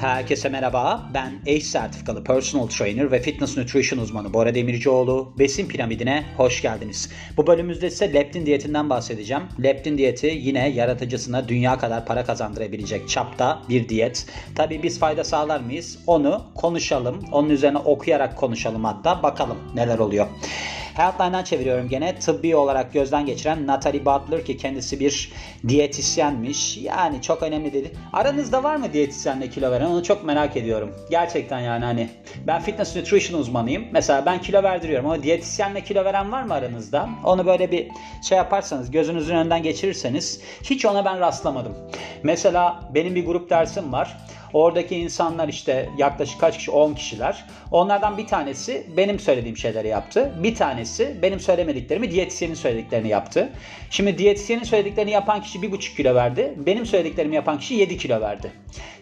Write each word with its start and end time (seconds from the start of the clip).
Herkese 0.00 0.48
merhaba. 0.48 1.10
Ben 1.14 1.32
ACE 1.42 1.60
sertifikalı 1.60 2.24
personal 2.24 2.66
trainer 2.66 3.12
ve 3.12 3.22
fitness 3.22 3.56
nutrition 3.56 3.98
uzmanı 3.98 4.34
Bora 4.34 4.54
Demircioğlu. 4.54 5.32
Besin 5.38 5.68
piramidine 5.68 6.24
hoş 6.36 6.62
geldiniz. 6.62 7.10
Bu 7.36 7.46
bölümümüzde 7.46 7.86
ise 7.86 8.14
leptin 8.14 8.46
diyetinden 8.46 8.90
bahsedeceğim. 8.90 9.42
Leptin 9.62 9.98
diyeti 9.98 10.26
yine 10.26 10.68
yaratıcısına 10.68 11.48
dünya 11.48 11.78
kadar 11.78 12.06
para 12.06 12.24
kazandırabilecek 12.24 13.08
çapta 13.08 13.62
bir 13.68 13.88
diyet. 13.88 14.26
Tabi 14.54 14.82
biz 14.82 14.98
fayda 14.98 15.24
sağlar 15.24 15.60
mıyız? 15.60 15.98
Onu 16.06 16.42
konuşalım. 16.54 17.24
Onun 17.32 17.50
üzerine 17.50 17.78
okuyarak 17.78 18.36
konuşalım 18.36 18.84
hatta. 18.84 19.22
Bakalım 19.22 19.58
neler 19.74 19.98
oluyor. 19.98 20.26
Healthline'dan 21.00 21.44
çeviriyorum 21.44 21.88
gene. 21.88 22.18
Tıbbi 22.18 22.56
olarak 22.56 22.92
gözden 22.92 23.26
geçiren 23.26 23.66
Natalie 23.66 24.04
Butler 24.04 24.44
ki 24.44 24.56
kendisi 24.56 25.00
bir 25.00 25.32
diyetisyenmiş. 25.68 26.76
Yani 26.76 27.22
çok 27.22 27.42
önemli 27.42 27.72
dedi. 27.72 27.92
Aranızda 28.12 28.62
var 28.64 28.76
mı 28.76 28.92
diyetisyenle 28.92 29.50
kilo 29.50 29.70
veren? 29.70 29.86
Onu 29.86 30.02
çok 30.02 30.24
merak 30.24 30.56
ediyorum. 30.56 30.94
Gerçekten 31.10 31.58
yani 31.60 31.84
hani 31.84 32.10
ben 32.46 32.60
fitness 32.60 32.96
nutrition 32.96 33.40
uzmanıyım. 33.40 33.84
Mesela 33.92 34.26
ben 34.26 34.40
kilo 34.40 34.62
verdiriyorum 34.62 35.06
ama 35.06 35.22
diyetisyenle 35.22 35.80
kilo 35.80 36.04
veren 36.04 36.32
var 36.32 36.42
mı 36.42 36.54
aranızda? 36.54 37.08
Onu 37.24 37.46
böyle 37.46 37.70
bir 37.70 37.88
şey 38.28 38.38
yaparsanız 38.38 38.90
gözünüzün 38.90 39.34
önünden 39.34 39.62
geçirirseniz 39.62 40.40
hiç 40.62 40.84
ona 40.84 41.04
ben 41.04 41.20
rastlamadım. 41.20 41.76
Mesela 42.22 42.80
benim 42.94 43.14
bir 43.14 43.26
grup 43.26 43.50
dersim 43.50 43.92
var. 43.92 44.16
Oradaki 44.52 44.96
insanlar 44.96 45.48
işte 45.48 45.88
yaklaşık 45.98 46.40
kaç 46.40 46.58
kişi? 46.58 46.70
10 46.70 46.94
kişiler. 46.94 47.44
Onlardan 47.70 48.18
bir 48.18 48.26
tanesi 48.26 48.86
benim 48.96 49.18
söylediğim 49.18 49.56
şeyleri 49.56 49.88
yaptı. 49.88 50.32
Bir 50.42 50.54
tanesi 50.54 51.16
benim 51.22 51.40
söylemediklerimi 51.40 52.10
diyetisyenin 52.10 52.54
söylediklerini 52.54 53.08
yaptı. 53.08 53.48
Şimdi 53.90 54.18
diyetisyenin 54.18 54.64
söylediklerini 54.64 55.10
yapan 55.10 55.42
kişi 55.42 55.58
1,5 55.58 55.96
kilo 55.96 56.14
verdi. 56.14 56.54
Benim 56.56 56.86
söylediklerimi 56.86 57.34
yapan 57.34 57.58
kişi 57.58 57.74
7 57.74 57.96
kilo 57.98 58.20
verdi. 58.20 58.52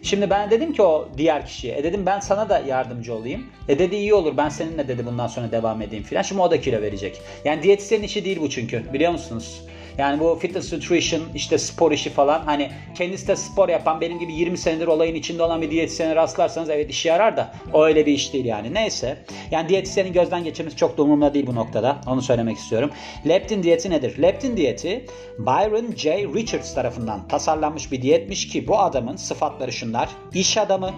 Şimdi 0.01 0.29
ben 0.29 0.51
dedim 0.51 0.73
ki 0.73 0.81
o 0.81 1.09
diğer 1.17 1.45
kişiye 1.45 1.77
e 1.77 1.83
dedim 1.83 2.05
ben 2.05 2.19
sana 2.19 2.49
da 2.49 2.59
yardımcı 2.59 3.15
olayım. 3.15 3.45
E 3.67 3.79
dedi 3.79 3.95
iyi 3.95 4.13
olur 4.13 4.37
ben 4.37 4.49
seninle 4.49 4.87
dedi 4.87 5.05
bundan 5.05 5.27
sonra 5.27 5.51
devam 5.51 5.81
edeyim 5.81 6.03
filan. 6.03 6.21
Şimdi 6.21 6.41
o 6.41 6.51
da 6.51 6.61
kilo 6.61 6.81
verecek. 6.81 7.21
Yani 7.45 7.63
diyetisyenin 7.63 8.03
işi 8.03 8.25
değil 8.25 8.41
bu 8.41 8.49
çünkü 8.49 8.93
biliyor 8.93 9.11
musunuz? 9.11 9.61
Yani 9.99 10.19
bu 10.19 10.35
fitness 10.35 10.73
nutrition 10.73 11.21
işte 11.35 11.57
spor 11.57 11.91
işi 11.91 12.09
falan 12.09 12.41
hani 12.45 12.71
kendisi 12.95 13.27
de 13.27 13.35
spor 13.35 13.69
yapan 13.69 14.01
benim 14.01 14.19
gibi 14.19 14.33
20 14.33 14.57
senedir 14.57 14.87
olayın 14.87 15.15
içinde 15.15 15.43
olan 15.43 15.61
bir 15.61 15.71
diyetisyene 15.71 16.15
rastlarsanız 16.15 16.69
evet 16.69 16.89
işe 16.89 17.09
yarar 17.09 17.37
da 17.37 17.51
o 17.73 17.85
öyle 17.85 18.05
bir 18.05 18.13
iş 18.13 18.33
değil 18.33 18.45
yani. 18.45 18.73
Neyse. 18.73 19.17
Yani 19.51 19.69
diyetisyenin 19.69 20.13
gözden 20.13 20.43
geçirmesi 20.43 20.77
çok 20.77 20.97
da 20.97 21.03
umurumda 21.03 21.33
değil 21.33 21.47
bu 21.47 21.55
noktada. 21.55 22.01
Onu 22.07 22.21
söylemek 22.21 22.57
istiyorum. 22.57 22.91
Leptin 23.27 23.63
diyeti 23.63 23.89
nedir? 23.89 24.21
Leptin 24.21 24.57
diyeti 24.57 25.05
Byron 25.39 25.95
J. 25.95 26.27
Richards 26.35 26.73
tarafından 26.73 27.27
tasarlanmış 27.27 27.91
bir 27.91 28.01
diyetmiş 28.01 28.47
ki 28.47 28.67
bu 28.67 28.79
adamın 28.79 29.15
sıfatları 29.15 29.71
şunlar. 29.71 30.09
İş 30.33 30.57
adamı 30.57 30.91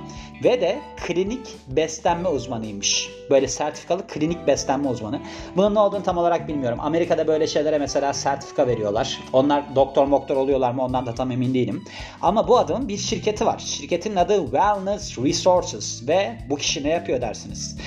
ve 0.44 0.62
de 0.62 0.80
klinik 1.08 1.48
beslenme 1.68 2.30
uzmanıymış. 2.30 3.10
Böyle 3.30 3.48
sertifikalı 3.48 4.08
klinik 4.08 4.48
beslenme 4.48 4.90
uzmanı. 4.90 5.20
Bunun 5.56 5.76
ne 5.76 5.80
olduğunu 5.80 6.04
tam 6.04 6.18
olarak 6.18 6.48
bilmiyorum. 6.48 6.80
Amerika'da 6.82 7.28
böyle 7.28 7.48
şeylere 7.48 7.78
mesela 7.78 8.14
sertifika 8.14 8.68
veriyorlar. 8.92 9.20
Onlar 9.34 9.76
doktor 9.76 10.06
moktor 10.06 10.36
oluyorlar 10.36 10.72
mı 10.72 10.84
ondan 10.84 11.06
da 11.06 11.16
tam 11.16 11.32
emin 11.32 11.54
değilim. 11.54 11.84
Ama 12.22 12.48
bu 12.48 12.58
adamın 12.58 12.88
bir 12.88 12.98
şirketi 12.98 13.46
var. 13.46 13.60
Şirketin 13.60 14.16
adı 14.16 14.44
Wellness 14.44 15.18
Resources 15.18 16.08
ve 16.08 16.38
bu 16.50 16.56
kişi 16.56 16.84
ne 16.84 16.90
yapıyor 16.90 17.22
dersiniz? 17.22 17.78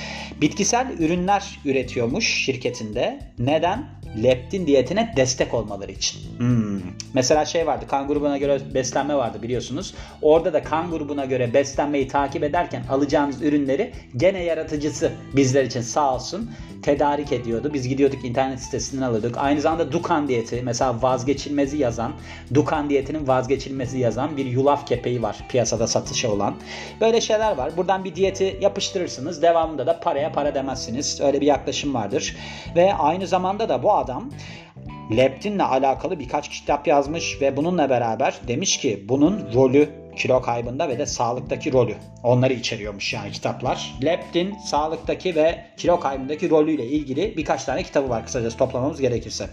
Bitkisel 0.40 0.86
ürünler 0.98 1.60
üretiyormuş 1.64 2.44
şirketinde. 2.44 3.18
Neden? 3.38 4.03
Leptin 4.22 4.66
diyetine 4.66 5.12
destek 5.16 5.54
olmaları 5.54 5.92
için. 5.92 6.20
Hmm. 6.38 6.80
Mesela 7.14 7.44
şey 7.44 7.66
vardı 7.66 7.84
kan 7.88 8.08
grubuna 8.08 8.38
göre 8.38 8.60
beslenme 8.74 9.14
vardı 9.14 9.42
biliyorsunuz. 9.42 9.94
Orada 10.22 10.52
da 10.52 10.62
kan 10.62 10.90
grubuna 10.90 11.24
göre 11.24 11.54
beslenmeyi 11.54 12.08
takip 12.08 12.42
ederken 12.42 12.84
alacağınız 12.90 13.42
ürünleri 13.42 13.92
gene 14.16 14.44
yaratıcısı 14.44 15.12
bizler 15.36 15.64
için 15.64 15.80
sağ 15.80 16.14
olsun 16.14 16.50
tedarik 16.84 17.32
ediyordu. 17.32 17.70
Biz 17.74 17.88
gidiyorduk 17.88 18.24
internet 18.24 18.60
sitesinden 18.60 19.02
alıyorduk. 19.02 19.38
Aynı 19.38 19.60
zamanda 19.60 19.92
Dukan 19.92 20.28
diyeti 20.28 20.62
mesela 20.64 21.02
vazgeçilmezi 21.02 21.78
yazan, 21.78 22.12
Dukan 22.54 22.90
diyetinin 22.90 23.28
vazgeçilmezi 23.28 23.98
yazan 23.98 24.36
bir 24.36 24.46
yulaf 24.46 24.86
kepeği 24.86 25.22
var 25.22 25.36
piyasada 25.48 25.86
satışa 25.86 26.30
olan. 26.30 26.54
Böyle 27.00 27.20
şeyler 27.20 27.56
var. 27.56 27.76
Buradan 27.76 28.04
bir 28.04 28.14
diyeti 28.14 28.58
yapıştırırsınız. 28.60 29.42
Devamında 29.42 29.86
da 29.86 30.00
paraya 30.00 30.32
para 30.32 30.54
demezsiniz. 30.54 31.20
Öyle 31.20 31.40
bir 31.40 31.46
yaklaşım 31.46 31.94
vardır. 31.94 32.36
Ve 32.76 32.94
aynı 32.94 33.26
zamanda 33.26 33.68
da 33.68 33.82
bu 33.82 33.92
adam 34.04 34.30
leptinle 35.16 35.62
alakalı 35.62 36.18
birkaç 36.18 36.48
kitap 36.48 36.86
yazmış 36.86 37.40
ve 37.40 37.56
bununla 37.56 37.90
beraber 37.90 38.40
demiş 38.48 38.76
ki 38.76 39.04
bunun 39.08 39.54
rolü 39.54 39.88
kilo 40.16 40.42
kaybında 40.42 40.88
ve 40.88 40.98
de 40.98 41.06
sağlıktaki 41.06 41.72
rolü. 41.72 41.94
Onları 42.22 42.52
içeriyormuş 42.52 43.12
yani 43.12 43.32
kitaplar. 43.32 43.94
Leptin 44.04 44.54
sağlıktaki 44.58 45.34
ve 45.34 45.64
kilo 45.76 46.00
kaybındaki 46.00 46.50
rolüyle 46.50 46.86
ilgili 46.86 47.36
birkaç 47.36 47.64
tane 47.64 47.82
kitabı 47.82 48.08
var 48.08 48.24
kısacası 48.24 48.56
toplamamız 48.56 49.00
gerekirse. 49.00 49.50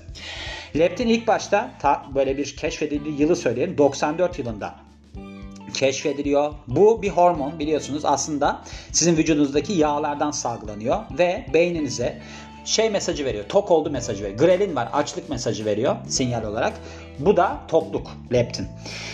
Leptin 0.79 1.07
ilk 1.07 1.27
başta 1.27 1.71
ta, 1.79 2.05
böyle 2.15 2.37
bir 2.37 2.55
keşfedildiği 2.55 3.21
yılı 3.21 3.35
söyleyelim 3.35 3.77
94 3.77 4.39
yılında 4.39 4.75
keşfediliyor. 5.73 6.53
Bu 6.67 7.01
bir 7.01 7.09
hormon 7.09 7.59
biliyorsunuz 7.59 8.05
aslında 8.05 8.61
sizin 8.91 9.17
vücudunuzdaki 9.17 9.73
yağlardan 9.73 10.31
salgılanıyor 10.31 10.99
ve 11.17 11.45
beyninize 11.53 12.21
şey 12.65 12.89
mesajı 12.89 13.25
veriyor. 13.25 13.45
Tok 13.49 13.71
oldu 13.71 13.89
mesajı 13.89 14.23
veriyor. 14.23 14.39
Grelin 14.39 14.75
var 14.75 14.89
açlık 14.93 15.29
mesajı 15.29 15.65
veriyor 15.65 15.95
sinyal 16.07 16.43
olarak. 16.43 16.73
Bu 17.19 17.37
da 17.37 17.57
tokluk 17.67 18.11
leptin. 18.33 18.67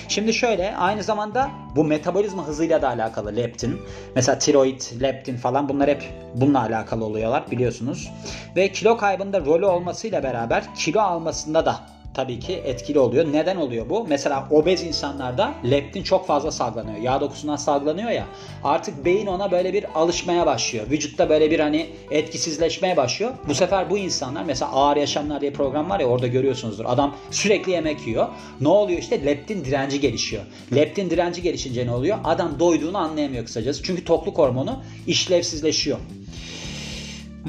Şimdi 0.07 0.33
şöyle 0.33 0.75
aynı 0.75 1.03
zamanda 1.03 1.49
bu 1.75 1.83
metabolizma 1.83 2.47
hızıyla 2.47 2.81
da 2.81 2.87
alakalı 2.87 3.35
leptin. 3.35 3.81
Mesela 4.15 4.39
tiroid, 4.39 4.81
leptin 5.01 5.37
falan 5.37 5.69
bunlar 5.69 5.89
hep 5.89 6.03
bununla 6.35 6.61
alakalı 6.61 7.05
oluyorlar 7.05 7.51
biliyorsunuz. 7.51 8.11
Ve 8.55 8.71
kilo 8.71 8.97
kaybında 8.97 9.45
rolü 9.45 9.65
olmasıyla 9.65 10.23
beraber 10.23 10.63
kilo 10.75 11.01
almasında 11.01 11.65
da 11.65 11.79
tabii 12.17 12.39
ki 12.39 12.53
etkili 12.53 12.99
oluyor. 12.99 13.33
Neden 13.33 13.55
oluyor 13.55 13.89
bu? 13.89 14.05
Mesela 14.09 14.47
obez 14.51 14.83
insanlarda 14.83 15.53
leptin 15.71 16.03
çok 16.03 16.27
fazla 16.27 16.51
salgılanıyor. 16.51 16.97
Yağ 16.97 17.21
dokusundan 17.21 17.55
salgılanıyor 17.55 18.09
ya. 18.09 18.25
Artık 18.63 19.05
beyin 19.05 19.27
ona 19.27 19.51
böyle 19.51 19.73
bir 19.73 19.85
alışmaya 19.95 20.45
başlıyor. 20.45 20.85
Vücutta 20.89 21.29
böyle 21.29 21.51
bir 21.51 21.59
hani 21.59 21.89
etkisizleşmeye 22.11 22.97
başlıyor. 22.97 23.31
Bu 23.47 23.55
sefer 23.55 23.89
bu 23.89 23.97
insanlar 23.97 24.43
mesela 24.43 24.71
ağır 24.71 24.97
yaşamlar 24.97 25.41
diye 25.41 25.51
program 25.51 25.89
var 25.89 25.99
ya 25.99 26.07
orada 26.07 26.27
görüyorsunuzdur. 26.27 26.85
Adam 26.87 27.15
sürekli 27.31 27.71
yemek 27.71 28.07
yiyor. 28.07 28.27
Ne 28.61 28.67
oluyor 28.67 28.99
işte 28.99 29.25
leptin 29.25 29.65
direnci 29.65 29.99
gelişiyor. 29.99 30.43
Leptin 30.75 31.09
direnci 31.09 31.41
gelişince 31.41 31.87
ne 31.87 31.91
oluyor? 31.91 32.17
Adam 32.23 32.59
doyduğunu 32.59 32.97
anlayamıyor 32.97 33.45
kısacası. 33.45 33.83
Çünkü 33.83 34.05
tokluk 34.05 34.37
hormonu 34.37 34.79
işlevsizleşiyor. 35.07 35.97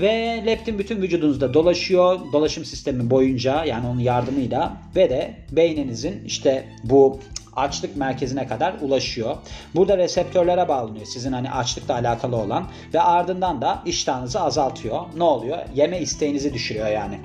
Ve 0.00 0.42
leptin 0.46 0.78
bütün 0.78 1.02
vücudunuzda 1.02 1.54
dolaşıyor. 1.54 2.20
Dolaşım 2.32 2.64
sistemi 2.64 3.10
boyunca 3.10 3.64
yani 3.64 3.86
onun 3.86 4.00
yardımıyla 4.00 4.76
ve 4.96 5.10
de 5.10 5.34
beyninizin 5.52 6.24
işte 6.26 6.64
bu 6.84 7.20
açlık 7.56 7.96
merkezine 7.96 8.46
kadar 8.46 8.74
ulaşıyor. 8.80 9.36
Burada 9.74 9.98
reseptörlere 9.98 10.68
bağlanıyor 10.68 11.06
sizin 11.06 11.32
hani 11.32 11.50
açlıkla 11.50 11.94
alakalı 11.94 12.36
olan 12.36 12.66
ve 12.94 13.00
ardından 13.00 13.60
da 13.62 13.82
iştahınızı 13.86 14.40
azaltıyor. 14.40 15.00
Ne 15.16 15.22
oluyor? 15.22 15.58
Yeme 15.74 16.00
isteğinizi 16.00 16.54
düşürüyor 16.54 16.88
yani. 16.88 17.18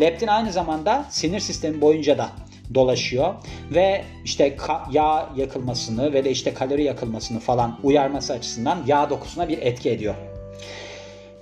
Leptin 0.00 0.26
aynı 0.26 0.52
zamanda 0.52 1.04
sinir 1.10 1.40
sistemi 1.40 1.80
boyunca 1.80 2.18
da 2.18 2.28
dolaşıyor 2.74 3.34
ve 3.74 4.04
işte 4.24 4.56
yağ 4.92 5.28
yakılmasını 5.36 6.12
ve 6.12 6.24
de 6.24 6.30
işte 6.30 6.54
kalori 6.54 6.84
yakılmasını 6.84 7.40
falan 7.40 7.78
uyarması 7.82 8.32
açısından 8.32 8.78
yağ 8.86 9.10
dokusuna 9.10 9.48
bir 9.48 9.58
etki 9.58 9.90
ediyor. 9.90 10.14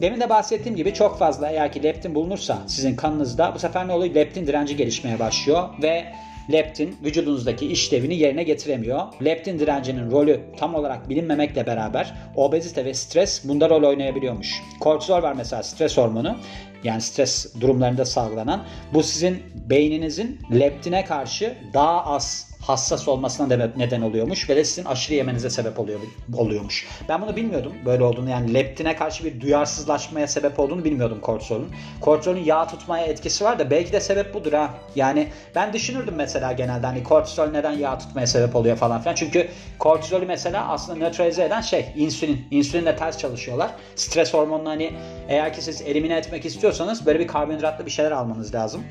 Demin 0.00 0.20
de 0.20 0.28
bahsettiğim 0.28 0.76
gibi 0.76 0.94
çok 0.94 1.18
fazla 1.18 1.50
eğer 1.50 1.72
ki 1.72 1.82
leptin 1.82 2.14
bulunursa 2.14 2.58
sizin 2.66 2.96
kanınızda 2.96 3.52
bu 3.54 3.58
sefer 3.58 3.88
ne 3.88 3.92
oluyor? 3.92 4.14
Leptin 4.14 4.46
direnci 4.46 4.76
gelişmeye 4.76 5.18
başlıyor 5.18 5.68
ve 5.82 6.04
leptin 6.52 6.96
vücudunuzdaki 7.04 7.66
işlevini 7.66 8.14
yerine 8.14 8.42
getiremiyor. 8.42 9.00
Leptin 9.24 9.58
direncinin 9.58 10.10
rolü 10.10 10.40
tam 10.56 10.74
olarak 10.74 11.08
bilinmemekle 11.08 11.66
beraber 11.66 12.14
obezite 12.36 12.84
ve 12.84 12.94
stres 12.94 13.48
bunda 13.48 13.70
rol 13.70 13.82
oynayabiliyormuş. 13.82 14.62
Kortizol 14.80 15.22
var 15.22 15.32
mesela 15.32 15.62
stres 15.62 15.96
hormonu. 15.96 16.36
Yani 16.84 17.00
stres 17.00 17.60
durumlarında 17.60 18.04
salgılanan. 18.04 18.64
Bu 18.94 19.02
sizin 19.02 19.42
beyninizin 19.70 20.40
leptine 20.58 21.04
karşı 21.04 21.54
daha 21.74 22.04
az 22.04 22.55
hassas 22.66 23.08
olmasına 23.08 23.70
neden 23.76 24.02
oluyormuş 24.02 24.50
ve 24.50 24.56
de 24.56 24.64
sizin 24.64 24.84
aşırı 24.84 25.14
yemenize 25.14 25.50
sebep 25.50 25.80
oluyor, 25.80 26.00
oluyormuş. 26.34 26.86
Ben 27.08 27.22
bunu 27.22 27.36
bilmiyordum 27.36 27.72
böyle 27.86 28.04
olduğunu 28.04 28.30
yani 28.30 28.54
leptine 28.54 28.96
karşı 28.96 29.24
bir 29.24 29.40
duyarsızlaşmaya 29.40 30.26
sebep 30.26 30.60
olduğunu 30.60 30.84
bilmiyordum 30.84 31.20
kortizolun. 31.20 31.68
Kortizolun 32.00 32.38
yağ 32.44 32.66
tutmaya 32.66 33.06
etkisi 33.06 33.44
var 33.44 33.58
da 33.58 33.70
belki 33.70 33.92
de 33.92 34.00
sebep 34.00 34.34
budur 34.34 34.52
ha. 34.52 34.74
Yani 34.96 35.28
ben 35.54 35.72
düşünürdüm 35.72 36.14
mesela 36.16 36.52
genelde 36.52 36.86
hani 36.86 37.02
kortizol 37.02 37.46
neden 37.46 37.72
yağ 37.72 37.98
tutmaya 37.98 38.26
sebep 38.26 38.56
oluyor 38.56 38.76
falan 38.76 39.00
filan. 39.00 39.14
Çünkü 39.14 39.48
kortizolü 39.78 40.26
mesela 40.26 40.68
aslında 40.68 40.98
nötralize 40.98 41.44
eden 41.44 41.60
şey 41.60 41.86
insülin. 41.96 42.46
İnsülinle 42.50 42.96
ters 42.96 43.18
çalışıyorlar. 43.18 43.70
Stres 43.96 44.34
hormonunu 44.34 44.68
hani 44.68 44.92
eğer 45.28 45.52
ki 45.52 45.62
siz 45.62 45.82
elimine 45.82 46.16
etmek 46.16 46.44
istiyorsanız 46.44 47.06
böyle 47.06 47.20
bir 47.20 47.26
karbonhidratlı 47.26 47.86
bir 47.86 47.90
şeyler 47.90 48.10
almanız 48.10 48.54
lazım. 48.54 48.84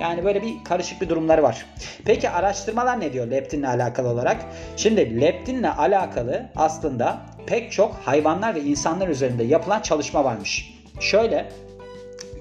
Yani 0.00 0.24
böyle 0.24 0.42
bir 0.42 0.64
karışık 0.64 1.00
bir 1.00 1.08
durumları 1.08 1.42
var. 1.42 1.66
Peki 2.04 2.30
araştırmalar 2.30 3.00
ne 3.00 3.12
diyor? 3.12 3.19
Ediyor 3.20 3.42
leptinle 3.42 3.68
alakalı 3.68 4.08
olarak. 4.08 4.44
Şimdi 4.76 5.20
leptinle 5.20 5.70
alakalı 5.70 6.46
aslında 6.56 7.20
pek 7.46 7.72
çok 7.72 7.94
hayvanlar 7.94 8.54
ve 8.54 8.60
insanlar 8.60 9.08
üzerinde 9.08 9.44
yapılan 9.44 9.80
çalışma 9.80 10.24
varmış. 10.24 10.74
Şöyle 11.00 11.48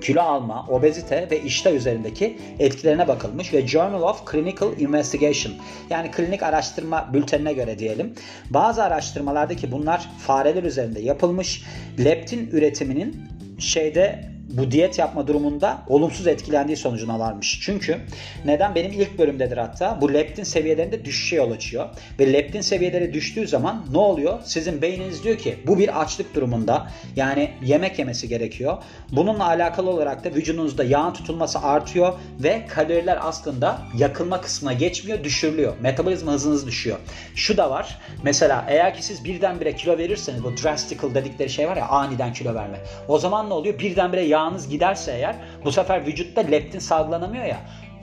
kilo 0.01 0.21
alma, 0.21 0.65
obezite 0.69 1.27
ve 1.31 1.41
iştah 1.41 1.73
üzerindeki 1.73 2.37
etkilerine 2.59 3.07
bakılmış 3.07 3.53
ve 3.53 3.67
Journal 3.67 4.01
of 4.01 4.31
Clinical 4.31 4.79
Investigation 4.79 5.53
yani 5.89 6.11
klinik 6.11 6.43
araştırma 6.43 7.09
bültenine 7.13 7.53
göre 7.53 7.79
diyelim. 7.79 8.13
Bazı 8.49 8.83
araştırmalardaki 8.83 9.71
bunlar 9.71 10.09
fareler 10.27 10.63
üzerinde 10.63 10.99
yapılmış. 11.01 11.63
Leptin 12.03 12.49
üretiminin 12.51 13.21
şeyde 13.59 14.38
bu 14.49 14.71
diyet 14.71 14.99
yapma 14.99 15.27
durumunda 15.27 15.81
olumsuz 15.87 16.27
etkilendiği 16.27 16.77
sonucuna 16.77 17.19
varmış. 17.19 17.59
Çünkü 17.61 17.97
neden? 18.45 18.75
Benim 18.75 18.91
ilk 18.91 19.19
bölümdedir 19.19 19.57
hatta. 19.57 19.97
Bu 20.01 20.13
leptin 20.13 20.43
seviyelerinde 20.43 21.05
düşüşe 21.05 21.35
yol 21.35 21.51
açıyor. 21.51 21.89
Ve 22.19 22.33
leptin 22.33 22.61
seviyeleri 22.61 23.13
düştüğü 23.13 23.47
zaman 23.47 23.85
ne 23.91 23.97
oluyor? 23.97 24.39
Sizin 24.43 24.81
beyniniz 24.81 25.23
diyor 25.23 25.37
ki 25.37 25.59
bu 25.67 25.79
bir 25.79 26.01
açlık 26.01 26.35
durumunda. 26.35 26.87
Yani 27.15 27.51
yemek 27.65 27.99
yemesi 27.99 28.27
gerekiyor. 28.27 28.77
Bununla 29.11 29.47
alakalı 29.47 29.89
olarak 29.89 30.23
da 30.23 30.29
vücudunuzda 30.29 30.83
yağın 30.83 31.13
tutulması 31.13 31.59
artıyor 31.59 32.13
ve 32.39 32.65
kaloriler 32.67 33.19
aslında 33.21 33.81
yakılma 33.97 34.41
kısmına 34.41 34.73
geçmiyor, 34.73 35.23
düşürülüyor. 35.23 35.73
Metabolizma 35.81 36.31
hızınız 36.31 36.67
düşüyor. 36.67 36.97
Şu 37.35 37.57
da 37.57 37.69
var. 37.69 37.99
Mesela 38.23 38.65
eğer 38.67 38.93
ki 38.93 39.03
siz 39.03 39.25
birdenbire 39.25 39.75
kilo 39.75 39.97
verirseniz 39.97 40.43
bu 40.43 40.57
drastical 40.57 41.15
dedikleri 41.15 41.49
şey 41.49 41.67
var 41.67 41.77
ya 41.77 41.87
aniden 41.87 42.33
kilo 42.33 42.55
verme. 42.55 42.79
O 43.07 43.19
zaman 43.19 43.49
ne 43.49 43.53
oluyor? 43.53 43.79
Birdenbire 43.79 44.21
yağ 44.21 44.38
yağınız 44.39 44.69
giderse 44.69 45.11
eğer 45.11 45.35
bu 45.65 45.71
sefer 45.71 46.05
vücutta 46.05 46.41
leptin 46.41 46.79
salgılanamıyor 46.79 47.45
ya. 47.45 47.57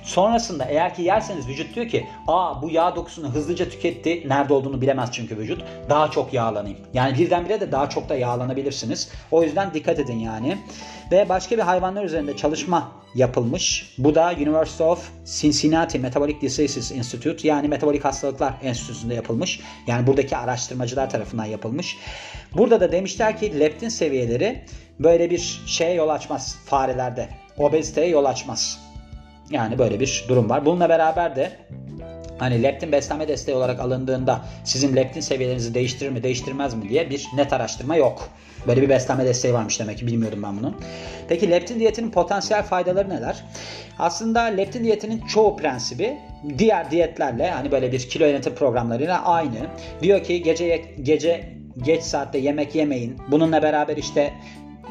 Sonrasında 0.06 0.64
eğer 0.64 0.94
ki 0.94 1.02
yerseniz 1.02 1.48
vücut 1.48 1.74
diyor 1.74 1.88
ki 1.88 2.06
aa 2.26 2.62
bu 2.62 2.70
yağ 2.70 2.96
dokusunu 2.96 3.34
hızlıca 3.34 3.68
tüketti. 3.68 4.24
Nerede 4.28 4.52
olduğunu 4.52 4.80
bilemez 4.80 5.08
çünkü 5.12 5.36
vücut. 5.36 5.64
Daha 5.88 6.10
çok 6.10 6.34
yağlanayım. 6.34 6.78
Yani 6.94 7.18
birdenbire 7.18 7.60
de 7.60 7.72
daha 7.72 7.88
çok 7.88 8.08
da 8.08 8.14
yağlanabilirsiniz. 8.14 9.08
O 9.30 9.42
yüzden 9.42 9.74
dikkat 9.74 9.98
edin 9.98 10.18
yani. 10.18 10.58
Ve 11.12 11.28
başka 11.28 11.56
bir 11.56 11.62
hayvanlar 11.62 12.04
üzerinde 12.04 12.36
çalışma 12.36 12.92
yapılmış. 13.14 13.94
Bu 13.98 14.14
da 14.14 14.32
University 14.36 14.82
of 14.82 15.10
Cincinnati 15.40 15.98
Metabolic 15.98 16.40
Diseases 16.40 16.90
Institute 16.90 17.48
yani 17.48 17.68
Metabolik 17.68 18.04
Hastalıklar 18.04 18.54
Enstitüsü'nde 18.62 19.14
yapılmış. 19.14 19.60
Yani 19.86 20.06
buradaki 20.06 20.36
araştırmacılar 20.36 21.10
tarafından 21.10 21.44
yapılmış. 21.44 21.96
Burada 22.56 22.80
da 22.80 22.92
demişler 22.92 23.38
ki 23.38 23.60
leptin 23.60 23.88
seviyeleri 23.88 24.64
böyle 25.00 25.30
bir 25.30 25.62
şeye 25.66 25.94
yol 25.94 26.08
açmaz 26.08 26.58
farelerde. 26.64 27.28
Obeziteye 27.58 28.08
yol 28.08 28.24
açmaz. 28.24 28.85
Yani 29.50 29.78
böyle 29.78 30.00
bir 30.00 30.24
durum 30.28 30.50
var. 30.50 30.66
Bununla 30.66 30.88
beraber 30.88 31.36
de 31.36 31.52
hani 32.38 32.62
leptin 32.62 32.92
beslenme 32.92 33.28
desteği 33.28 33.56
olarak 33.56 33.80
alındığında 33.80 34.44
sizin 34.64 34.96
leptin 34.96 35.20
seviyelerinizi 35.20 35.74
değiştirir 35.74 36.10
mi 36.10 36.22
değiştirmez 36.22 36.74
mi 36.74 36.88
diye 36.88 37.10
bir 37.10 37.26
net 37.36 37.52
araştırma 37.52 37.96
yok. 37.96 38.28
Böyle 38.66 38.82
bir 38.82 38.88
beslenme 38.88 39.24
desteği 39.24 39.54
varmış 39.54 39.80
demek 39.80 39.98
ki 39.98 40.06
bilmiyordum 40.06 40.42
ben 40.42 40.58
bunu. 40.58 40.74
Peki 41.28 41.50
leptin 41.50 41.80
diyetinin 41.80 42.10
potansiyel 42.10 42.62
faydaları 42.62 43.08
neler? 43.08 43.44
Aslında 43.98 44.40
leptin 44.40 44.84
diyetinin 44.84 45.20
çoğu 45.20 45.56
prensibi 45.56 46.18
diğer 46.58 46.90
diyetlerle 46.90 47.50
hani 47.50 47.72
böyle 47.72 47.92
bir 47.92 48.08
kilo 48.08 48.26
yönetim 48.26 48.54
programlarıyla 48.54 49.24
aynı. 49.24 49.58
Diyor 50.02 50.24
ki 50.24 50.42
gece 50.42 50.84
gece 51.02 51.56
geç 51.82 52.02
saatte 52.02 52.38
yemek 52.38 52.74
yemeyin. 52.74 53.16
Bununla 53.30 53.62
beraber 53.62 53.96
işte 53.96 54.32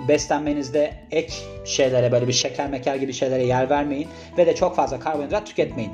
beslenmenizde 0.07 0.93
ek 1.11 1.33
şeylere 1.65 2.11
böyle 2.11 2.27
bir 2.27 2.33
şeker 2.33 2.69
meker 2.69 2.95
gibi 2.95 3.13
şeylere 3.13 3.45
yer 3.45 3.69
vermeyin 3.69 4.07
ve 4.37 4.45
de 4.45 4.55
çok 4.55 4.75
fazla 4.75 4.99
karbonhidrat 4.99 5.47
tüketmeyin. 5.47 5.91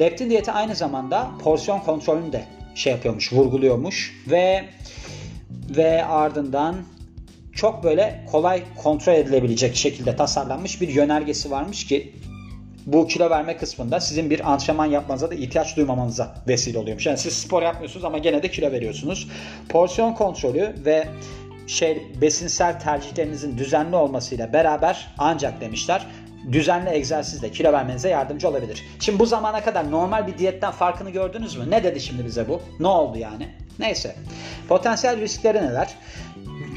Leptin 0.00 0.30
diyeti 0.30 0.52
aynı 0.52 0.74
zamanda 0.74 1.30
porsiyon 1.42 1.80
kontrolünü 1.80 2.32
de 2.32 2.44
şey 2.74 2.92
yapıyormuş, 2.92 3.32
vurguluyormuş 3.32 4.24
ve 4.26 4.64
ve 5.68 6.04
ardından 6.04 6.76
çok 7.52 7.84
böyle 7.84 8.24
kolay 8.30 8.62
kontrol 8.76 9.12
edilebilecek 9.12 9.76
şekilde 9.76 10.16
tasarlanmış 10.16 10.80
bir 10.80 10.88
yönergesi 10.88 11.50
varmış 11.50 11.86
ki 11.86 12.12
bu 12.86 13.06
kilo 13.06 13.30
verme 13.30 13.56
kısmında 13.56 14.00
sizin 14.00 14.30
bir 14.30 14.52
antrenman 14.52 14.86
yapmanıza 14.86 15.30
da 15.30 15.34
ihtiyaç 15.34 15.76
duymamanıza 15.76 16.34
vesile 16.48 16.78
oluyormuş. 16.78 17.06
Yani 17.06 17.18
siz 17.18 17.32
spor 17.32 17.62
yapmıyorsunuz 17.62 18.04
ama 18.04 18.18
gene 18.18 18.42
de 18.42 18.50
kilo 18.50 18.72
veriyorsunuz. 18.72 19.28
Porsiyon 19.68 20.12
kontrolü 20.12 20.74
ve 20.84 21.08
şey 21.68 22.02
besinsel 22.20 22.80
tercihlerinizin 22.80 23.58
düzenli 23.58 23.96
olmasıyla 23.96 24.52
beraber 24.52 25.14
ancak 25.18 25.60
demişler 25.60 26.06
düzenli 26.52 26.90
egzersizle 26.90 27.50
kilo 27.50 27.72
vermenize 27.72 28.08
yardımcı 28.08 28.48
olabilir. 28.48 28.84
Şimdi 29.00 29.18
bu 29.18 29.26
zamana 29.26 29.64
kadar 29.64 29.90
normal 29.90 30.26
bir 30.26 30.38
diyetten 30.38 30.70
farkını 30.70 31.10
gördünüz 31.10 31.56
mü? 31.56 31.70
Ne 31.70 31.84
dedi 31.84 32.00
şimdi 32.00 32.24
bize 32.24 32.48
bu? 32.48 32.60
Ne 32.80 32.86
oldu 32.86 33.18
yani? 33.18 33.48
Neyse. 33.78 34.14
Potansiyel 34.68 35.20
riskleri 35.20 35.58
neler? 35.58 35.94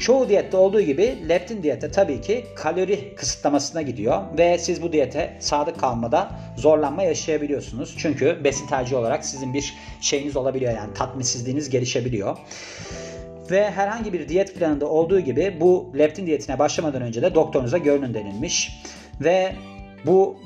Çoğu 0.00 0.28
diyette 0.28 0.56
olduğu 0.56 0.80
gibi 0.80 1.28
leptin 1.28 1.62
diyete 1.62 1.90
tabii 1.90 2.20
ki 2.20 2.46
kalori 2.56 3.14
kısıtlamasına 3.14 3.82
gidiyor 3.82 4.22
ve 4.38 4.58
siz 4.58 4.82
bu 4.82 4.92
diyete 4.92 5.36
sadık 5.40 5.80
kalmada 5.80 6.30
zorlanma 6.56 7.02
yaşayabiliyorsunuz. 7.02 7.94
Çünkü 7.98 8.44
besin 8.44 8.66
tercihi 8.66 8.96
olarak 8.96 9.24
sizin 9.24 9.54
bir 9.54 9.74
şeyiniz 10.00 10.36
olabiliyor 10.36 10.72
yani 10.72 10.94
tatminsizliğiniz 10.94 11.70
gelişebiliyor. 11.70 12.36
Ve 13.50 13.70
herhangi 13.70 14.12
bir 14.12 14.28
diyet 14.28 14.54
planında 14.54 14.86
olduğu 14.86 15.20
gibi 15.20 15.56
bu 15.60 15.92
leptin 15.98 16.26
diyetine 16.26 16.58
başlamadan 16.58 17.02
önce 17.02 17.22
de 17.22 17.34
doktorunuza 17.34 17.78
görünün 17.78 18.14
denilmiş. 18.14 18.82
Ve 19.20 19.52
bu 20.06 20.36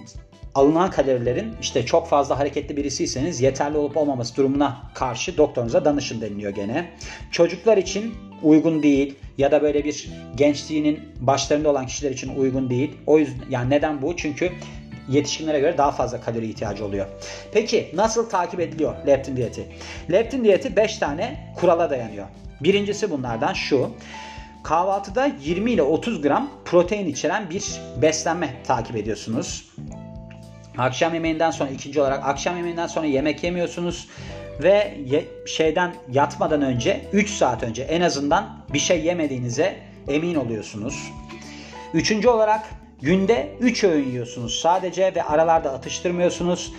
alınan 0.55 0.91
kalorilerin 0.91 1.55
işte 1.61 1.87
çok 1.87 2.09
fazla 2.09 2.39
hareketli 2.39 2.77
birisiyseniz 2.77 3.41
yeterli 3.41 3.79
olup 3.79 3.97
olmaması 3.97 4.37
durumuna 4.37 4.83
karşı 4.95 5.37
doktorunuza 5.37 5.85
danışın 5.85 6.21
deniliyor 6.21 6.55
gene. 6.55 6.91
Çocuklar 7.31 7.77
için 7.77 8.15
uygun 8.43 8.83
değil 8.83 9.15
ya 9.39 9.53
da 9.53 9.63
böyle 9.63 9.85
bir 9.85 10.11
gençliğinin 10.37 11.01
başlarında 11.21 11.71
olan 11.71 11.87
kişiler 11.87 12.11
için 12.11 12.37
uygun 12.37 12.71
değil. 12.71 12.97
O 13.07 13.19
yüzden 13.19 13.45
yani 13.51 13.71
neden 13.71 14.03
bu? 14.03 14.17
Çünkü 14.17 14.53
yetişkinlere 15.09 15.61
göre 15.61 15.79
daha 15.79 15.91
fazla 15.91 16.21
kalori 16.21 16.47
ihtiyacı 16.47 16.85
oluyor. 16.85 17.07
Peki 17.53 17.91
nasıl 17.95 18.29
takip 18.29 18.61
ediliyor 18.61 18.95
leptin 19.07 19.37
diyeti? 19.37 19.67
Leptin 20.13 20.45
diyeti 20.45 20.77
5 20.77 20.99
tane 20.99 21.53
kurala 21.57 21.91
dayanıyor. 21.91 22.27
Birincisi 22.61 23.11
bunlardan 23.11 23.53
şu. 23.53 23.91
Kahvaltıda 24.63 25.31
20 25.41 25.71
ile 25.71 25.83
30 25.83 26.23
gram 26.23 26.51
protein 26.65 27.07
içeren 27.07 27.51
bir 27.51 27.81
beslenme 28.03 28.63
takip 28.67 28.97
ediyorsunuz. 28.97 29.69
Akşam 30.79 31.15
yemeğinden 31.15 31.51
sonra 31.51 31.71
ikinci 31.71 32.01
olarak 32.01 32.25
akşam 32.25 32.57
yemeğinden 32.57 32.87
sonra 32.87 33.07
yemek 33.07 33.45
yemiyorsunuz 33.45 34.09
ve 34.63 34.99
ye, 35.07 35.25
şeyden 35.47 35.95
yatmadan 36.13 36.63
önce 36.63 37.01
3 37.13 37.31
saat 37.31 37.63
önce 37.63 37.83
en 37.83 38.01
azından 38.01 38.59
bir 38.73 38.79
şey 38.79 39.05
yemediğinize 39.05 39.77
emin 40.09 40.35
oluyorsunuz. 40.35 41.13
Üçüncü 41.95 42.29
olarak 42.29 42.69
günde 43.03 43.49
3 43.61 43.85
öğün 43.85 44.09
yiyorsunuz 44.09 44.59
sadece 44.59 45.15
ve 45.15 45.23
aralarda 45.23 45.73
atıştırmıyorsunuz. 45.73 46.73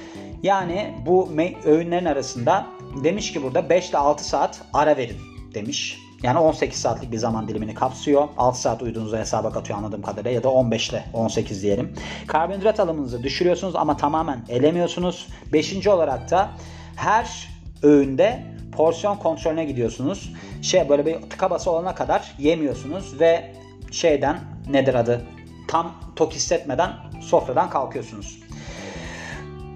Yani 0.43 0.93
bu 1.05 1.29
öğünlerin 1.65 2.05
arasında 2.05 2.65
demiş 3.03 3.33
ki 3.33 3.43
burada 3.43 3.69
5 3.69 3.89
ile 3.89 3.97
6 3.97 4.23
saat 4.23 4.61
ara 4.73 4.97
verin 4.97 5.36
demiş. 5.57 5.99
Yani 6.23 6.39
18 6.39 6.79
saatlik 6.79 7.11
bir 7.11 7.17
zaman 7.17 7.47
dilimini 7.47 7.73
kapsıyor. 7.73 8.27
6 8.37 8.61
saat 8.61 8.81
uyuduğunuzda 8.81 9.17
hesaba 9.17 9.51
katıyor 9.51 9.79
anladığım 9.79 10.01
kadarıyla 10.01 10.31
ya 10.31 10.43
da 10.43 10.49
15 10.49 10.89
ile 10.89 11.03
18 11.13 11.63
diyelim. 11.63 11.93
Karbonhidrat 12.27 12.79
alımınızı 12.79 13.23
düşürüyorsunuz 13.23 13.75
ama 13.75 13.97
tamamen 13.97 14.45
elemiyorsunuz. 14.49 15.27
Beşinci 15.53 15.89
olarak 15.89 16.31
da 16.31 16.49
her 16.95 17.49
öğünde 17.83 18.43
porsiyon 18.71 19.17
kontrolüne 19.17 19.65
gidiyorsunuz. 19.65 20.33
Şey 20.61 20.89
böyle 20.89 21.05
bir 21.05 21.29
tıka 21.29 21.49
basa 21.49 21.71
olana 21.71 21.95
kadar 21.95 22.35
yemiyorsunuz 22.39 23.19
ve 23.19 23.53
şeyden 23.91 24.39
nedir 24.69 24.95
adı 24.95 25.25
tam 25.67 25.93
tok 26.15 26.33
hissetmeden 26.33 26.91
sofradan 27.21 27.69
kalkıyorsunuz. 27.69 28.39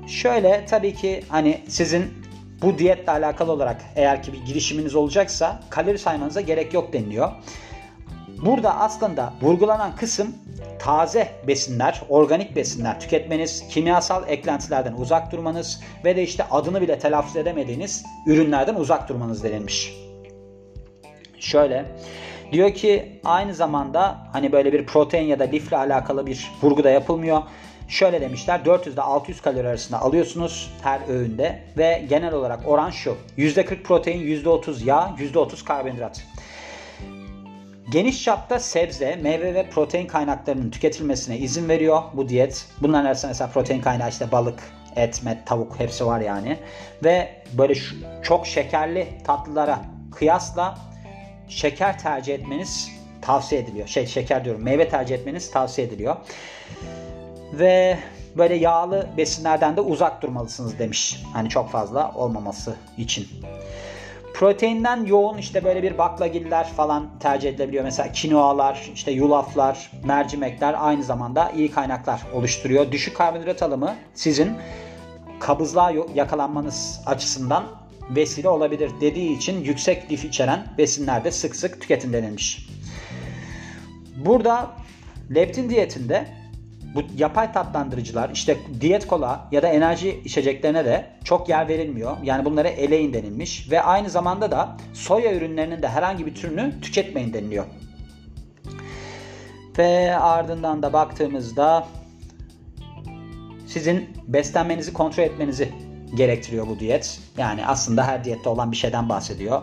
Şöyle 0.07 0.65
tabii 0.65 0.93
ki 0.93 1.23
hani 1.29 1.61
sizin 1.67 2.20
bu 2.61 2.77
diyetle 2.77 3.11
alakalı 3.11 3.51
olarak 3.51 3.81
eğer 3.95 4.23
ki 4.23 4.33
bir 4.33 4.45
girişiminiz 4.45 4.95
olacaksa 4.95 5.59
kalori 5.69 5.99
saymanıza 5.99 6.41
gerek 6.41 6.73
yok 6.73 6.93
deniliyor. 6.93 7.31
Burada 8.45 8.79
aslında 8.79 9.33
vurgulanan 9.41 9.95
kısım 9.95 10.35
taze 10.79 11.27
besinler, 11.47 12.01
organik 12.09 12.55
besinler 12.55 12.99
tüketmeniz, 12.99 13.67
kimyasal 13.69 14.29
eklentilerden 14.29 14.93
uzak 14.93 15.31
durmanız 15.31 15.81
ve 16.05 16.15
de 16.15 16.23
işte 16.23 16.43
adını 16.51 16.81
bile 16.81 16.99
telaffuz 16.99 17.35
edemediğiniz 17.35 18.05
ürünlerden 18.27 18.75
uzak 18.75 19.09
durmanız 19.09 19.43
denilmiş. 19.43 19.93
Şöyle 21.39 21.85
diyor 22.51 22.73
ki 22.73 23.19
aynı 23.23 23.53
zamanda 23.53 24.17
hani 24.31 24.51
böyle 24.51 24.73
bir 24.73 24.85
protein 24.85 25.27
ya 25.27 25.39
da 25.39 25.43
lifle 25.43 25.77
alakalı 25.77 26.25
bir 26.25 26.51
vurgu 26.61 26.83
da 26.83 26.89
yapılmıyor. 26.89 27.41
Şöyle 27.91 28.21
demişler 28.21 28.65
400 28.65 28.95
ile 28.95 29.01
600 29.01 29.41
kalori 29.41 29.67
arasında 29.67 30.01
alıyorsunuz 30.01 30.73
her 30.81 31.01
öğünde 31.09 31.59
ve 31.77 32.05
genel 32.09 32.33
olarak 32.33 32.67
oran 32.67 32.89
şu. 32.89 33.17
%40 33.37 33.83
protein, 33.83 34.21
%30 34.21 34.85
yağ, 34.85 35.15
%30 35.19 35.65
karbonhidrat. 35.65 36.23
Geniş 37.91 38.23
çapta 38.23 38.59
sebze, 38.59 39.15
meyve 39.15 39.53
ve 39.53 39.69
protein 39.69 40.07
kaynaklarının 40.07 40.71
tüketilmesine 40.71 41.37
izin 41.37 41.69
veriyor 41.69 42.01
bu 42.13 42.29
diyet. 42.29 42.65
Bunların 42.81 43.05
arasında 43.05 43.29
mesela 43.29 43.49
protein 43.49 43.81
kaynağı 43.81 44.09
işte 44.09 44.31
balık, 44.31 44.59
Et, 44.95 45.23
met, 45.23 45.47
tavuk 45.47 45.79
hepsi 45.79 46.05
var 46.05 46.19
yani. 46.19 46.57
Ve 47.03 47.29
böyle 47.53 47.75
şu, 47.75 47.95
çok 48.23 48.47
şekerli 48.47 49.07
tatlılara 49.25 49.79
kıyasla 50.11 50.77
şeker 51.47 51.99
tercih 51.99 52.35
etmeniz 52.35 52.91
tavsiye 53.21 53.61
ediliyor. 53.61 53.87
Şey 53.87 54.07
şeker 54.07 54.45
diyorum 54.45 54.63
meyve 54.63 54.89
tercih 54.89 55.15
etmeniz 55.15 55.51
tavsiye 55.51 55.87
ediliyor. 55.87 56.15
Ve 57.53 57.97
böyle 58.37 58.55
yağlı 58.55 59.07
besinlerden 59.17 59.77
de 59.77 59.81
uzak 59.81 60.21
durmalısınız 60.21 60.79
demiş. 60.79 61.23
Hani 61.33 61.49
çok 61.49 61.69
fazla 61.69 62.11
olmaması 62.15 62.75
için. 62.97 63.27
Proteinden 64.33 65.05
yoğun 65.05 65.37
işte 65.37 65.63
böyle 65.63 65.83
bir 65.83 65.97
baklagiller 65.97 66.67
falan 66.67 67.09
tercih 67.19 67.49
edilebiliyor. 67.49 67.83
Mesela 67.83 68.11
kinoalar, 68.11 68.91
işte 68.93 69.11
yulaflar, 69.11 69.91
mercimekler 70.03 70.75
aynı 70.77 71.03
zamanda 71.03 71.51
iyi 71.51 71.71
kaynaklar 71.71 72.21
oluşturuyor. 72.33 72.91
Düşük 72.91 73.17
karbonhidrat 73.17 73.63
alımı 73.63 73.95
sizin 74.13 74.51
kabızlığa 75.39 75.91
yakalanmanız 76.15 77.01
açısından 77.05 77.63
vesile 78.09 78.49
olabilir 78.49 78.91
dediği 79.01 79.37
için 79.37 79.63
yüksek 79.63 80.11
lif 80.11 80.25
içeren 80.25 80.67
besinlerde 80.77 81.31
sık 81.31 81.55
sık 81.55 81.81
tüketin 81.81 82.13
denilmiş. 82.13 82.67
Burada 84.25 84.71
leptin 85.35 85.69
diyetinde 85.69 86.40
bu 86.95 87.03
yapay 87.17 87.53
tatlandırıcılar 87.53 88.29
işte 88.29 88.57
diyet 88.81 89.07
kola 89.07 89.47
ya 89.51 89.61
da 89.61 89.67
enerji 89.67 90.21
içeceklerine 90.25 90.85
de 90.85 91.05
çok 91.23 91.49
yer 91.49 91.67
verilmiyor. 91.67 92.17
Yani 92.23 92.45
bunlara 92.45 92.67
eleyin 92.67 93.13
denilmiş 93.13 93.71
ve 93.71 93.81
aynı 93.81 94.09
zamanda 94.09 94.51
da 94.51 94.77
soya 94.93 95.33
ürünlerinin 95.33 95.81
de 95.81 95.87
herhangi 95.87 96.25
bir 96.25 96.35
türünü 96.35 96.81
tüketmeyin 96.81 97.33
deniliyor. 97.33 97.65
Ve 99.77 100.15
ardından 100.15 100.83
da 100.83 100.93
baktığımızda 100.93 101.87
sizin 103.67 104.09
beslenmenizi 104.27 104.93
kontrol 104.93 105.23
etmenizi 105.23 105.71
gerektiriyor 106.15 106.67
bu 106.67 106.79
diyet. 106.79 107.19
Yani 107.37 107.65
aslında 107.67 108.07
her 108.07 108.23
diyette 108.23 108.49
olan 108.49 108.71
bir 108.71 108.77
şeyden 108.77 109.09
bahsediyor 109.09 109.61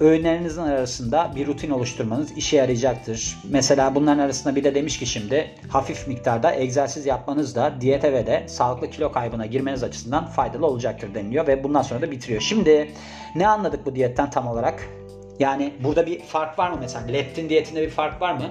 öğünlerinizin 0.00 0.62
arasında 0.62 1.32
bir 1.36 1.46
rutin 1.46 1.70
oluşturmanız 1.70 2.36
işe 2.36 2.56
yarayacaktır. 2.56 3.38
Mesela 3.50 3.94
bunların 3.94 4.18
arasında 4.18 4.56
bir 4.56 4.64
de 4.64 4.74
demiş 4.74 4.98
ki 4.98 5.06
şimdi 5.06 5.50
hafif 5.68 6.08
miktarda 6.08 6.54
egzersiz 6.54 7.06
yapmanız 7.06 7.54
da 7.54 7.74
diyete 7.80 8.12
ve 8.12 8.26
de 8.26 8.44
sağlıklı 8.48 8.90
kilo 8.90 9.12
kaybına 9.12 9.46
girmeniz 9.46 9.82
açısından 9.82 10.26
faydalı 10.26 10.66
olacaktır 10.66 11.14
deniliyor 11.14 11.46
ve 11.46 11.64
bundan 11.64 11.82
sonra 11.82 12.02
da 12.02 12.10
bitiriyor. 12.10 12.40
Şimdi 12.40 12.90
ne 13.34 13.48
anladık 13.48 13.86
bu 13.86 13.94
diyetten 13.94 14.30
tam 14.30 14.46
olarak? 14.46 14.88
Yani 15.38 15.74
burada 15.80 16.06
bir 16.06 16.20
fark 16.20 16.58
var 16.58 16.70
mı 16.70 16.76
mesela? 16.80 17.06
Leptin 17.06 17.48
diyetinde 17.48 17.82
bir 17.82 17.90
fark 17.90 18.20
var 18.20 18.32
mı? 18.32 18.50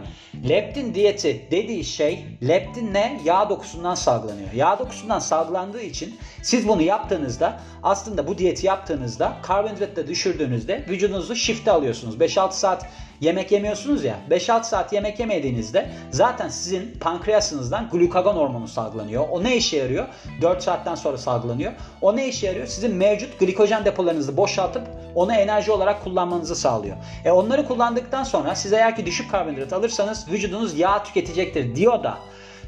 Leptin 0.50 0.94
diyeti 0.94 1.48
dediği 1.52 1.84
şey 1.84 2.26
leptin 2.48 2.94
ne? 2.94 3.22
Yağ 3.26 3.50
dokusundan 3.50 3.96
salgılanıyor. 3.96 4.52
Yağ 4.54 4.80
dokusundan 4.80 5.20
salgılandığı 5.20 5.82
için 5.82 6.16
siz 6.42 6.68
bunu 6.68 6.82
yaptığınızda 6.82 7.60
aslında 7.84 8.28
bu 8.28 8.38
diyeti 8.38 8.68
yaptığınızda 8.68 9.38
karbonhidratı 9.44 10.08
düşürdüğünüzde 10.08 10.86
vücudunuzu 10.90 11.36
shift'e 11.36 11.72
alıyorsunuz. 11.72 12.18
5-6 12.18 12.52
saat 12.52 12.86
yemek 13.22 13.52
yemiyorsunuz 13.52 14.04
ya 14.04 14.16
5-6 14.30 14.64
saat 14.64 14.94
yemek 14.94 15.20
yemediğinizde 15.20 15.90
zaten 16.12 16.50
sizin 16.50 16.98
pankreasınızdan 17.00 17.90
glukagon 17.92 18.36
hormonu 18.36 18.68
salgılanıyor. 18.68 19.30
O 19.32 19.44
ne 19.44 19.58
işe 19.58 19.78
yarıyor? 19.78 20.08
4 20.42 20.64
saatten 20.64 20.96
sonra 20.96 21.18
salgılanıyor. 21.18 21.72
O 22.02 22.16
ne 22.16 22.28
işe 22.28 22.48
yarıyor? 22.48 22.68
Sizin 22.68 22.96
mevcut 22.96 23.40
glikojen 23.40 23.86
depolarınızı 23.86 24.38
boşaltıp 24.38 24.88
onu 25.16 25.34
enerji 25.34 25.72
olarak 25.72 26.04
kullanmanızı 26.04 26.56
sağlıyor. 26.56 26.98
E 27.26 27.32
onları 27.32 27.68
kullandıktan 27.68 28.24
sonra 28.24 28.56
siz 28.56 28.74
eğer 28.74 28.96
ki 28.96 29.06
düşük 29.06 29.32
karbonhidrat 29.32 29.74
alırsanız 29.74 30.32
vücudunuz 30.32 30.80
yağ 30.80 31.04
tüketecektir 31.04 31.76
diyor 31.76 32.04
da 32.04 32.18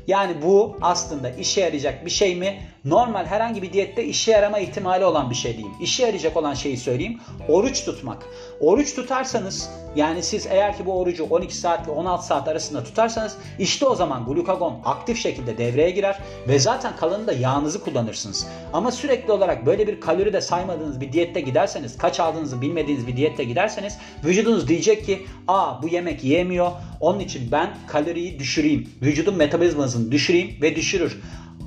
yani 0.09 0.41
bu 0.41 0.77
aslında 0.81 1.29
işe 1.29 1.61
yarayacak 1.61 2.05
bir 2.05 2.09
şey 2.09 2.35
mi? 2.35 2.61
Normal 2.85 3.25
herhangi 3.25 3.61
bir 3.61 3.73
diyette 3.73 4.05
işe 4.05 4.31
yarama 4.31 4.59
ihtimali 4.59 5.05
olan 5.05 5.29
bir 5.29 5.35
şey 5.35 5.53
diyeyim. 5.57 5.75
İşe 5.81 6.03
yarayacak 6.03 6.37
olan 6.37 6.53
şeyi 6.53 6.77
söyleyeyim. 6.77 7.19
Oruç 7.49 7.85
tutmak. 7.85 8.25
Oruç 8.59 8.95
tutarsanız 8.95 9.69
yani 9.95 10.23
siz 10.23 10.47
eğer 10.47 10.77
ki 10.77 10.85
bu 10.85 10.99
orucu 10.99 11.23
12 11.23 11.57
saat 11.57 11.87
ve 11.87 11.91
16 11.91 12.25
saat 12.25 12.47
arasında 12.47 12.83
tutarsanız 12.83 13.37
işte 13.59 13.85
o 13.85 13.95
zaman 13.95 14.25
glukagon 14.25 14.81
aktif 14.85 15.17
şekilde 15.17 15.57
devreye 15.57 15.89
girer 15.89 16.19
ve 16.47 16.59
zaten 16.59 16.95
kalanında 16.95 17.33
yağınızı 17.33 17.83
kullanırsınız. 17.83 18.47
Ama 18.73 18.91
sürekli 18.91 19.31
olarak 19.31 19.65
böyle 19.65 19.87
bir 19.87 20.01
kalori 20.01 20.33
de 20.33 20.41
saymadığınız 20.41 21.01
bir 21.01 21.13
diyette 21.13 21.41
giderseniz, 21.41 21.97
kaç 21.97 22.19
aldığınızı 22.19 22.61
bilmediğiniz 22.61 23.07
bir 23.07 23.17
diyette 23.17 23.43
giderseniz 23.43 23.97
vücudunuz 24.23 24.67
diyecek 24.67 25.05
ki 25.05 25.25
aa 25.47 25.83
bu 25.83 25.87
yemek 25.87 26.23
yemiyor. 26.23 26.71
Onun 26.99 27.19
için 27.19 27.51
ben 27.51 27.69
kaloriyi 27.87 28.39
düşüreyim. 28.39 28.89
Vücudun 29.01 29.35
metabolizmasını 29.35 30.11
düşüreyim 30.11 30.61
ve 30.61 30.75
düşürür. 30.75 31.21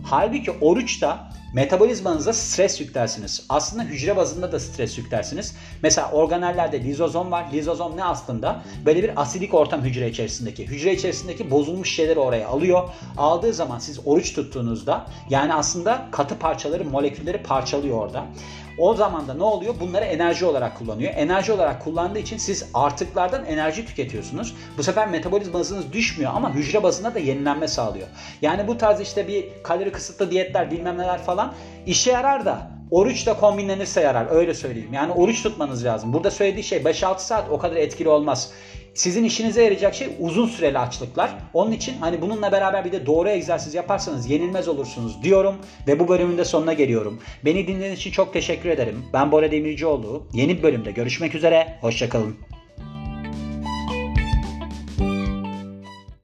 Halbuki 0.05 0.51
oruçta 0.51 1.33
metabolizmanıza 1.53 2.33
stres 2.33 2.81
yüklersiniz. 2.81 3.47
Aslında 3.49 3.83
hücre 3.83 4.17
bazında 4.17 4.53
da 4.53 4.61
stres 4.61 4.99
yüklersiniz. 4.99 5.55
Mesela 5.83 6.11
organellerde 6.11 6.85
lizozom 6.85 7.31
var. 7.31 7.47
Lizozom 7.53 7.97
ne 7.97 8.05
aslında? 8.05 8.63
Böyle 8.87 9.03
bir 9.03 9.23
asidik 9.23 9.55
ortam 9.55 9.83
hücre 9.83 10.11
içerisindeki. 10.11 10.67
Hücre 10.67 10.93
içerisindeki 10.95 11.51
bozulmuş 11.51 11.95
şeyleri 11.95 12.19
oraya 12.19 12.49
alıyor. 12.49 12.89
Aldığı 13.17 13.53
zaman 13.53 13.79
siz 13.79 14.01
oruç 14.07 14.35
tuttuğunuzda 14.35 15.07
yani 15.31 15.55
aslında 15.55 16.07
katı 16.11 16.39
parçaları, 16.39 16.85
molekülleri 16.85 17.43
parçalıyor 17.43 17.99
orada. 17.99 18.25
O 18.79 18.95
zaman 18.95 19.29
da 19.29 19.35
ne 19.35 19.43
oluyor? 19.43 19.75
Bunları 19.81 20.05
enerji 20.05 20.45
olarak 20.45 20.79
kullanıyor. 20.79 21.13
Enerji 21.17 21.53
olarak 21.53 21.85
kullandığı 21.85 22.19
için 22.19 22.39
siz 22.39 22.71
artıklardan 22.75 23.45
enerji 23.45 23.87
tüketiyorsunuz. 23.87 24.55
Bu 24.79 24.83
sefer 24.83 25.09
metabolizma 25.09 25.59
hızınız 25.59 25.93
düşmüyor 25.93 26.33
ama 26.35 26.55
hücre 26.55 26.83
bazında 26.83 27.15
da 27.15 27.19
yenilenme 27.19 27.69
sağlıyor. 27.69 28.07
Yani 28.43 28.69
bu 28.69 28.79
tarz 28.79 29.01
işte 29.01 29.29
bir 29.29 29.49
kalori 29.63 29.93
kısıtlı 29.93 30.31
diyetler 30.31 30.71
bilmem 30.71 30.99
neler 30.99 31.23
falan 31.23 31.55
işe 31.87 32.13
yarar 32.13 32.45
da 32.45 32.71
oruçla 32.91 33.41
kombinlenirse 33.41 34.01
yarar 34.01 34.27
öyle 34.31 34.55
söyleyeyim. 34.55 34.93
Yani 34.93 35.13
oruç 35.13 35.43
tutmanız 35.43 35.85
lazım. 35.85 36.13
Burada 36.13 36.31
söylediği 36.31 36.65
şey 36.65 36.79
5-6 36.79 37.19
saat 37.19 37.51
o 37.51 37.59
kadar 37.59 37.77
etkili 37.77 38.09
olmaz. 38.09 38.53
Sizin 38.95 39.25
işinize 39.25 39.63
yarayacak 39.63 39.95
şey 39.95 40.09
uzun 40.21 40.47
süreli 40.47 40.79
açlıklar. 40.79 41.31
Onun 41.55 41.73
için 41.73 41.95
hani 42.01 42.23
bununla 42.23 42.53
beraber 42.53 42.85
bir 42.85 42.93
de 42.93 43.07
doğru 43.07 43.29
egzersiz 43.29 43.75
yaparsanız 43.75 44.31
yenilmez 44.31 44.69
olursunuz 44.69 45.23
diyorum 45.23 45.55
ve 45.87 45.99
bu 45.99 46.09
bölümün 46.09 46.39
de 46.39 46.45
sonuna 46.45 46.73
geliyorum. 46.73 47.21
Beni 47.45 47.67
dinlediğiniz 47.67 47.99
için 47.99 48.11
çok 48.11 48.33
teşekkür 48.33 48.69
ederim. 48.69 49.05
Ben 49.13 49.33
Bora 49.33 49.51
Demircioğlu. 49.51 50.23
Yeni 50.33 50.59
bir 50.59 50.63
bölümde 50.63 50.91
görüşmek 50.91 51.35
üzere. 51.35 51.79
Hoşçakalın. 51.81 52.37